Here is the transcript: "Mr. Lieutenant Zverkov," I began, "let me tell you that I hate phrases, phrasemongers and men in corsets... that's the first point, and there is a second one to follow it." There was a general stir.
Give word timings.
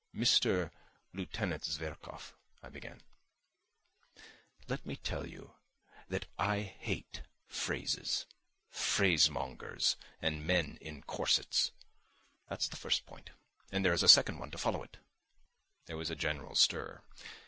"Mr. 0.15 0.71
Lieutenant 1.13 1.63
Zverkov," 1.63 2.33
I 2.63 2.69
began, 2.69 3.03
"let 4.67 4.83
me 4.83 4.95
tell 4.95 5.27
you 5.27 5.53
that 6.09 6.25
I 6.39 6.61
hate 6.61 7.21
phrases, 7.45 8.25
phrasemongers 8.71 9.97
and 10.19 10.47
men 10.47 10.79
in 10.81 11.03
corsets... 11.03 11.69
that's 12.49 12.67
the 12.67 12.77
first 12.77 13.05
point, 13.05 13.29
and 13.71 13.85
there 13.85 13.93
is 13.93 14.01
a 14.01 14.09
second 14.09 14.39
one 14.39 14.49
to 14.49 14.57
follow 14.57 14.81
it." 14.81 14.97
There 15.85 15.97
was 15.97 16.09
a 16.09 16.15
general 16.15 16.55
stir. 16.55 17.03